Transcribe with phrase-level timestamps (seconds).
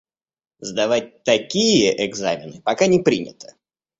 [0.61, 3.53] Сдавать такие экзамены пока не принято.